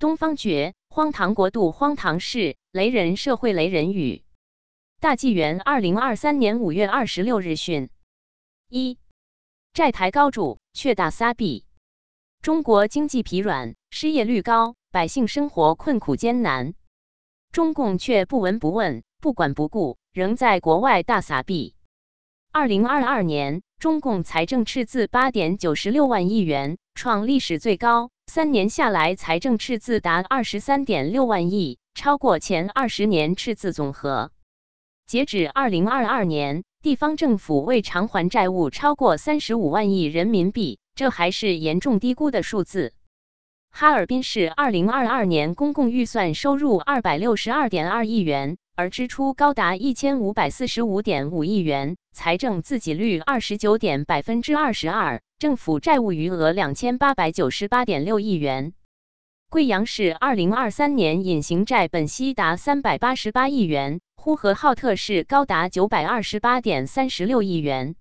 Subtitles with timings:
[0.00, 4.24] 东方觉，荒唐国度，荒唐事，雷人社会，雷人语。
[4.98, 7.90] 大纪元二零二三年五月二十六日讯：
[8.70, 8.98] 一，
[9.74, 11.66] 债台高筑，却大撒币。
[12.40, 16.72] 中国经济疲软，失业率高，百姓生活困苦艰难，
[17.52, 21.74] 中共却不闻不问，不管不顾，仍在国外大撒币。
[22.52, 28.10] 二零二二年，中共财政赤字八点九十六万亿元，创历史最高。
[28.26, 34.32] 三年下来，财政赤字达二十三点六万亿，超过前二十年赤字总和。
[35.06, 42.92] 截止二零二二年，地方政府未偿还债务超过三十五万亿人民币，这还是严重低估的数字。
[43.70, 55.20] 哈尔滨市二零二二年公共预算收入二百六十二点二亿元，而支出高达一千五百四十五点五亿元，财政自给率二十九点百分之二十二。
[55.38, 58.72] 政府债务余额两千八百九十八点六亿元。
[59.50, 67.96] 贵阳市二零二三年隐形债本息达三百八十八亿元，呼和浩特市高达九百二十八点三十六亿元。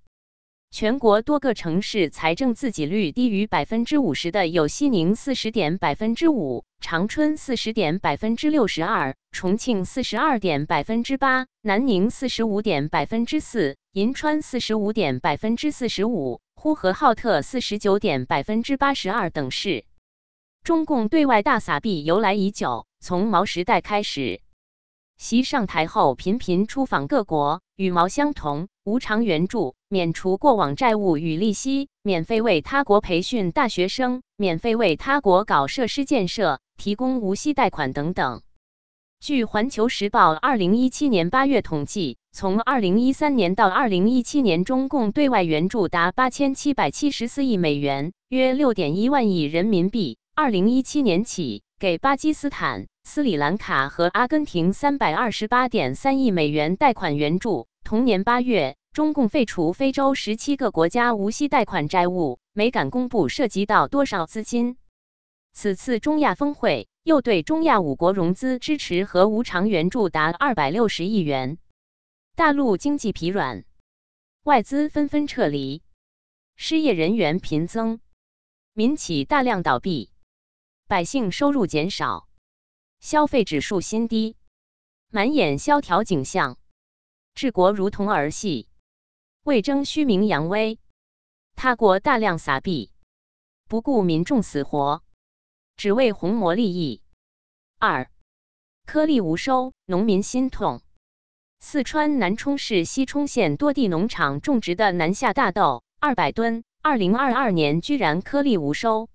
[0.72, 16.40] 全国多个城市财政自给率低于百分之五十的有西宁四十点百分之五，长春四十点百分之六十二，重庆四十二点百分之八，南宁四十五点百分之四，银川四十五点百分之四十五。
[16.54, 19.86] 呼和浩特四十九点百分之八十二等市，
[20.62, 24.42] 中共对外大撒币由来已久，从毛时代开始。
[25.18, 38.42] 习上台后频频出访各国，与毛相同，无偿援助，免除过往债务与利息，免费为他国培训大学生，免费为他国搞设施建设，提供无息贷款等等。
[39.20, 42.18] 据环球时报二零一七年八月统计。
[42.32, 50.18] 从二零一三年到二零一七年，中共对外援助达八千七百七十四亿美元，约六点一万亿人民币。
[50.36, 57.68] 二零一七年起，给巴基斯坦、斯里兰卡和阿根廷三百二十八点三亿美元贷款援助。
[57.84, 64.78] 同年八月，中共废除非洲十七个国家无息贷款债务，没敢公布涉及到多少资金。
[65.54, 71.58] 此次中亚峰会又对中亚五国融资支持和无偿援助达二百六十亿元。
[72.36, 73.64] 大陆经济疲软，
[74.44, 75.84] 外资纷纷撤离，
[76.56, 78.00] 失业人员频增，
[78.74, 80.12] 民企大量倒闭，
[80.88, 82.28] 百姓收入减少，
[83.02, 84.38] 消费指数新低，
[85.10, 86.58] 满眼萧条景象，
[87.36, 88.69] 治国如同儿戏，
[89.44, 90.80] 为争虚名扬威，
[91.56, 92.92] 他国大量撒币，
[93.68, 95.02] 不顾民众死活，
[95.78, 97.02] 只为红魔利益。
[97.78, 98.10] 二。
[98.86, 100.82] 颗粒无收，农民心痛。
[101.60, 105.84] 四川南充市西充县多地农场种植的南下大豆。
[106.00, 109.10] 二百吨，二零二二年居然颗粒无收。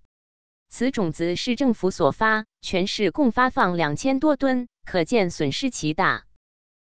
[0.69, 6.25] 此种子是政府所发，全市共发放两千多吨，可见损失其大。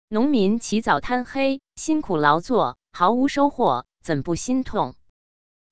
[0.08, 4.96] 农民起早贪黑，辛苦劳作，毫无收获，怎不心痛？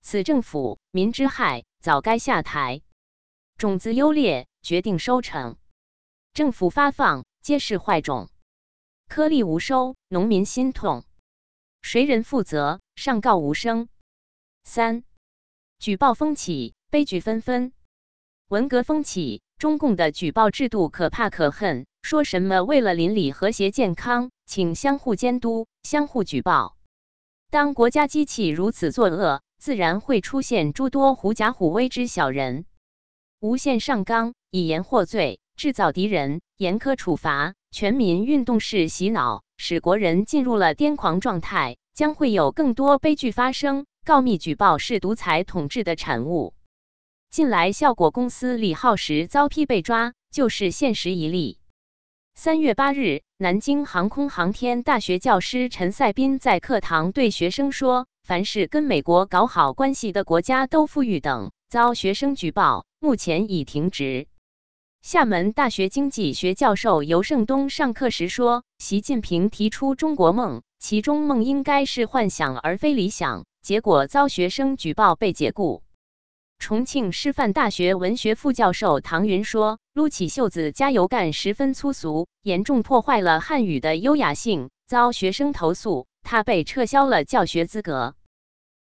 [0.01, 2.81] 此政府民之害，早该下台。
[3.57, 5.55] 种子优劣决定收成，
[6.33, 8.29] 政府发放皆是坏种。
[9.07, 11.05] 颗粒无收，农民心痛，
[11.81, 12.81] 谁人负责？
[12.97, 13.87] 上告无声。
[14.65, 15.05] 三，
[15.79, 17.71] 举报风起，悲剧纷纷。
[18.49, 26.75] 文革风起，中共的举报制度可怕可恨，说什么为了邻里和谐健康，请相互监督、相互举报。
[27.53, 32.65] 当国家机器如此作恶，自然会出现诸多狐假虎威之小人，
[33.39, 37.53] 无限上纲，以言获罪，制造敌人，严苛处罚。
[37.69, 43.85] 全民运动式洗脑，使国人进入了癫狂状态，将会有更多悲剧发生。
[44.03, 46.55] 告密举报是独裁统治的产物。
[47.29, 51.59] 近来效果公司李浩时遭批被抓，就是现实一例。
[52.33, 64.27] 三月八日，南京航空航天大学教师陈赛斌在课堂对学生说：“凡是跟美国搞好关系的国家都富裕等。”遭学生举报，目前已停职。
[65.01, 75.83] 厦门大学经济学教授尤胜东上课时说：“习近平提出中国梦，其中梦应该是幻想而非理想。”结果遭学生举报被解雇。
[76.63, 88.15] 重庆师范大学文学副教授唐云说：“撸起袖子加油干十分粗俗，严重破坏了汉语的优雅性。”遭学生投诉，他被撤销了教学资格。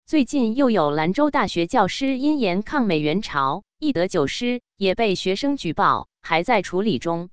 [0.06, 6.10] 最近又有兰州大学教师因言抗美援朝，一得九失，也被学生举报。
[6.22, 7.30] 还在处理中。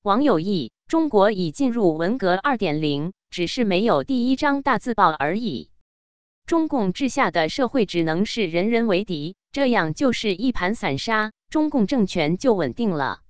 [0.00, 5.68] 网友议：中国已进入文革二点零，只是没有第一张大字报而已。
[6.46, 13.20] 中共治下的社会只能是人人为敌，这样就是一盘散沙，中共政权就稳定了。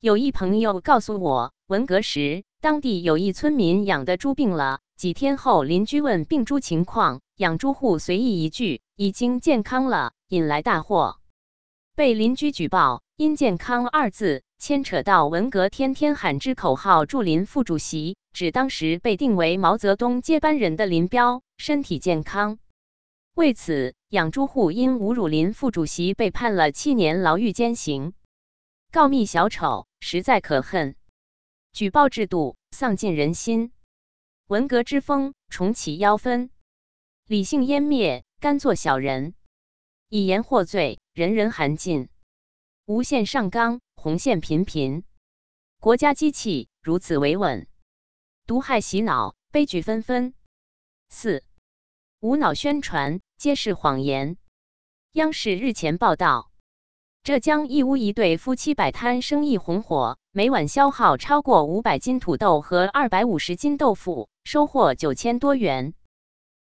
[0.00, 11.18] 有一朋友告诉我，文革时当地有一村民养的猪病了，几天后邻居问病猪情况，养猪户随意一句已经健康了，引来大祸，
[11.94, 22.58] 被邻居举报，因“健康”二字牵扯到文革天天喊之口号，祝林副主席指当时被定为毛泽东接班人的林彪身体健康。
[23.34, 28.12] 为此，养猪户因侮辱林副主席被判了七年牢狱监刑。
[28.90, 30.96] 告密小丑实在可恨，
[31.72, 33.70] 举报制度丧尽人心，
[34.48, 36.50] 文革之风重启妖氛，
[37.26, 39.34] 理性湮灭，甘做小人，
[40.08, 42.08] 以言获罪，人人寒尽，
[42.86, 45.04] 无限上纲，红线频频，
[45.78, 47.68] 国家机器如此维稳，
[48.44, 50.34] 毒害洗脑，悲剧纷纷。
[51.10, 51.44] 四
[52.18, 53.20] 无脑宣传。
[53.40, 54.36] 皆是谎言。
[55.12, 56.50] 央视日前报道，
[57.22, 65.94] 浙江义乌一对夫妻摆摊生意红火，每晚消耗超过五百斤土豆和二百五十斤豆腐，收获九千多元。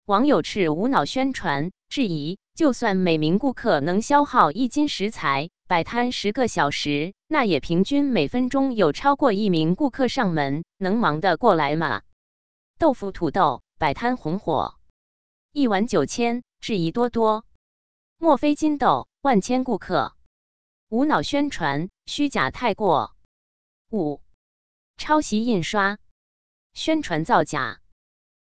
[0.05, 12.03] 网友斥无脑宣传，质疑：就算每名顾客能消耗一斤食材，摆摊十个小时，那也平均每分钟有超过一名顾客上门，能忙得过来吗？
[12.79, 14.75] 豆腐、土豆摆摊红火，
[15.53, 16.43] 一碗九千。
[16.61, 17.45] 质疑多多，
[18.19, 20.15] 莫非金豆万千顾客？
[20.89, 23.15] 无脑宣传，虚假太过。
[23.91, 24.21] 五、
[24.97, 25.99] 抄袭印刷，
[26.75, 27.81] 宣传造假。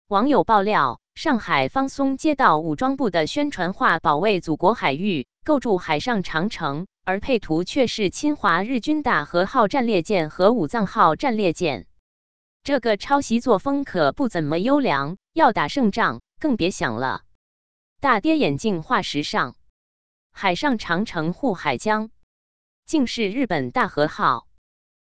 [0.09, 11.87] 网友爆料，上海方松接到武装部的宣传画，保卫祖国海域，构筑海上长城，而配图却是侵华日军大和号战列舰和武藏号战列舰。
[12.63, 17.23] 这个抄袭作风可不怎么优良，要打胜仗更别想了。
[18.01, 19.57] 大跌眼镜画时尚，
[20.33, 22.11] 海上长城护海疆，
[22.87, 24.49] 竟是日本大和号。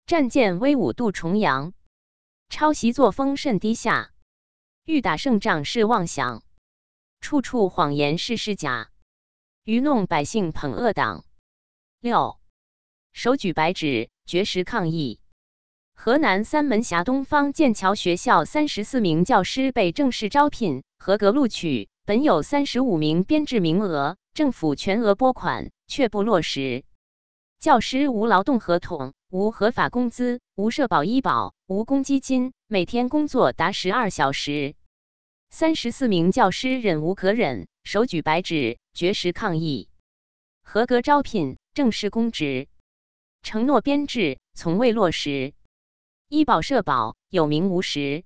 [0.05, 1.73] 战舰威武渡重洋，
[2.47, 4.11] 抄袭作风甚低下，
[4.83, 6.43] 欲打胜仗是妄想，
[7.21, 8.91] 处处谎言是是假，
[9.63, 11.25] 愚弄百姓捧恶党。
[11.99, 12.39] 六。
[13.13, 14.11] 手举白纸。
[14.27, 15.19] 绝食抗议，
[15.93, 21.89] 河南三门峡东方剑桥学校三十四名教师被正式招聘，合格录取。
[22.07, 26.85] 本有三十五名编制名额，政府全额拨款却不落实。
[27.59, 34.75] 教师无劳动合同，无合法工资，无社保医保，无公积金，每天工作达十二小时。
[35.49, 39.89] 三十四名教师忍无可忍，手举白纸绝食抗议。
[40.61, 42.67] 合格招聘，正式公职，
[43.41, 45.55] 承诺编制从未落实。
[46.29, 48.23] 医保社保有名无实，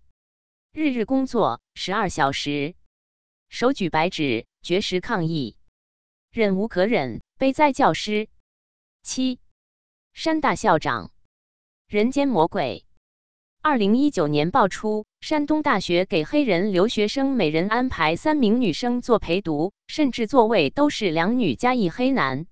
[0.74, 2.76] 日日工作十二小时。
[3.50, 5.58] 手举白纸，绝食抗议，
[6.32, 8.30] 忍无可忍，悲哉教师！
[9.02, 9.40] 七
[10.14, 11.12] 山大校长，
[11.88, 12.86] 人间魔鬼。
[13.62, 22.46] 二零一九年爆出，山东大学给黑人留学生每人安排三名女生做陪读，甚至座位都是两女加一黑男，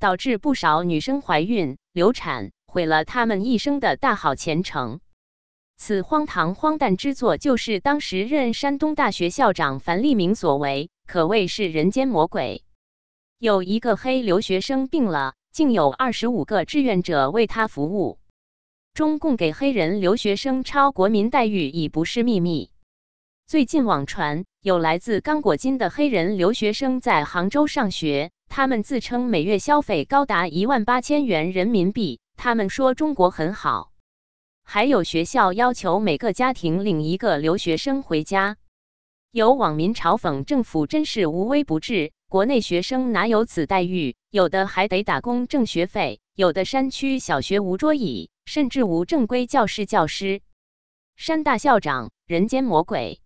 [0.00, 5.00] 导致不少女生怀孕、流产，毁了他们一生的大好前程。
[5.76, 12.62] 此荒唐荒诞之作，就是当时任山东大学校长樊立明所为，可谓是人间魔鬼。
[13.38, 18.18] 有一个黑留学生病了，竟有二十五个志愿者为他服务。
[18.94, 22.70] 中共给黑人留学生超国民待遇已不是秘密。
[23.46, 32.20] 最近网传有来自刚果金的黑人留学生在杭州上学，他们自称每月消费高达一万八千元人民币。
[32.36, 33.90] 他们说中国很好。
[34.64, 38.56] 还有学校要求每个家庭领一个留学生回家。
[39.30, 44.16] 有网民嘲讽政府真是无微不至，国内学生哪有此待遇？
[44.30, 50.40] 有的还得打工挣学费，有的山区小学无桌椅，甚至无正规教室教师。
[51.14, 53.20] 山大校长，人间魔鬼，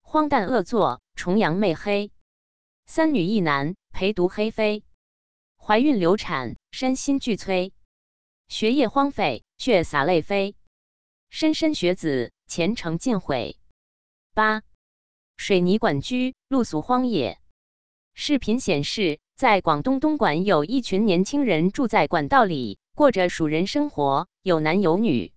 [0.00, 2.10] 荒诞恶作，崇洋媚黑。
[2.86, 4.82] 三女一男陪读黑飞，
[5.56, 7.70] 怀孕流产，身心俱摧，
[8.48, 10.56] 学业荒废，血洒泪飞。
[11.34, 13.56] 莘莘学子前程尽毁。
[14.34, 14.62] 八
[15.38, 17.38] 水泥管居露宿荒野。
[18.12, 25.32] 视频显示，在广东东莞有一群年轻人住在管道里，过着鼠人生活，有男有女。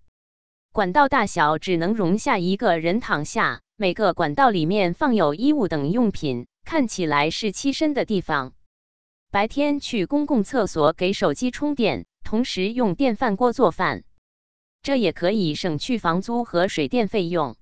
[0.70, 8.52] 管道大小只能容下一个人躺下，每个管道里面放有衣物等用品，看起来是栖身的地方。
[9.30, 14.04] 白天去公共厕所给手机充电，同时用电饭锅做饭。
[14.86, 17.56] 这也可以省去房租和水电费用。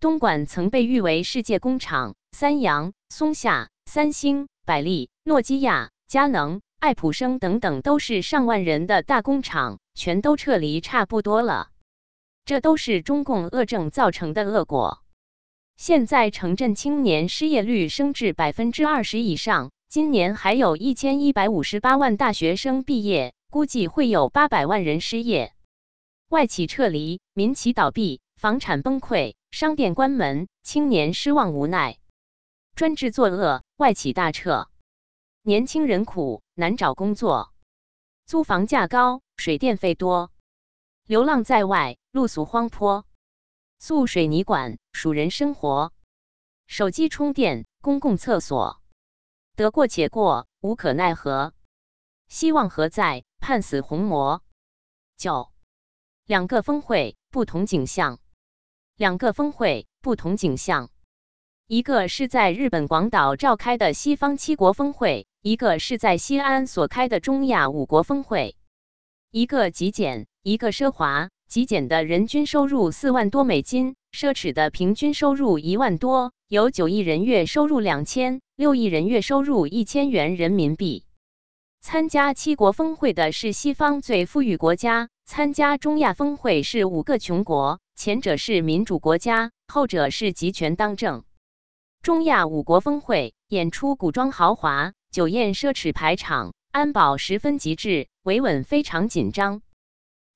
[0.00, 11.68] 东莞曾被誉为世界工厂，三洋、松下、三星、百利、诺基亚、佳能、爱普生等等都是上万人的大工厂，全都撤离差不多了。
[12.44, 15.04] 这都是中共恶政造成的恶果。
[15.76, 25.52] 现在城镇青年失业率升至百分之二十以上，今年还有一千一百五十八万大学生毕业，估计会有八百万人失业。
[26.30, 31.98] 外企撤离，民企倒闭，房产崩溃，商店关门，青年失望无奈。
[32.76, 34.68] 专制作恶，外企大撤，
[35.42, 37.52] 年轻人苦难找工作，
[38.26, 40.30] 租房价高，水电费多，
[41.04, 43.04] 流浪在外，露宿荒坡，
[43.80, 45.92] 宿水泥管，数人生活，
[46.68, 48.80] 手机充电，公共厕所，
[49.56, 51.54] 得过且过，无可奈何，
[52.28, 53.24] 希望何在？
[53.40, 54.44] 判死红魔。
[55.16, 55.50] 九。
[56.30, 58.20] 两个峰会不同景象，
[58.96, 60.88] 两个峰会不同景象。
[61.66, 68.54] 一个是在日本广岛召开的西方七国峰会，一个是在西安所开的中亚五国峰会。
[69.32, 71.30] 一个极简，一个奢华。
[71.48, 81.02] 极简的人均收入四万多美金，奢侈的平均收入一万多，有九亿人月收入两千，六亿人月收入一千元人民币。
[81.80, 85.08] 参加七国峰会的是西方最富裕国家。
[85.32, 91.22] 参加中亚峰会是五个穷国，前者是民主国家，后者是集权当政。
[92.02, 99.62] 中亚五国峰会演出古装豪华，酒宴奢侈排场，安保十分极致，维稳非常紧张。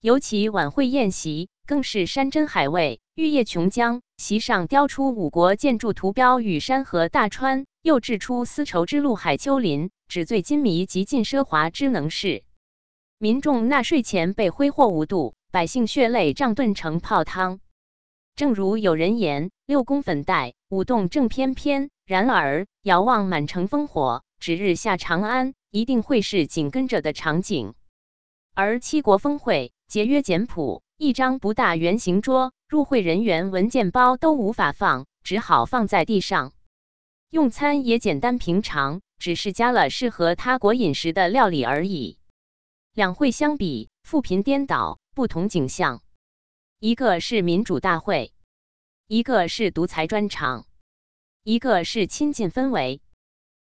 [0.00, 12.44] 尤其晚会宴席更是山珍海味，玉液琼浆，席上雕出五国建筑图标与山河大川，又制出丝绸之路海丘林，纸醉金迷，极尽奢华之能事。
[13.18, 17.60] 民众纳税钱被挥霍无度，百姓血泪账炖成泡汤。
[18.34, 27.74] 正如有人言：“六宫粉黛，舞动正翩翩。”然而，遥望满城烽火，指日下长安，一定会是紧跟着的场景。
[28.52, 36.52] 而七国峰会节约简朴，一张不大圆形桌，入会人员文件包都无法放，只好放在地上。
[37.30, 42.18] 用餐也简单平常，只是加了适合他国饮食的料理而已。
[42.94, 46.00] 两会相比，富贫颠倒，不同景象。
[46.78, 48.32] 一个是民主大会，
[49.08, 50.64] 一个是独裁专场；
[51.42, 53.02] 一个是亲近氛围，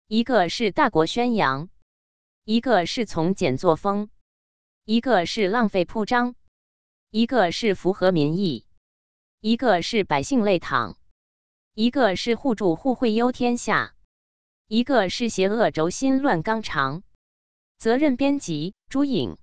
[0.07, 1.67] 一个是大国宣扬；
[2.45, 4.11] 一个是从简作风，
[4.85, 6.35] 一个是浪费铺张；
[7.11, 8.65] 一个是符合民意，
[9.41, 10.95] 一个是百姓累躺；
[11.75, 13.97] 一个是互助互惠忧天下，
[14.69, 17.03] 一个是邪恶轴心乱纲常。
[17.79, 19.37] 责任编辑：朱颖。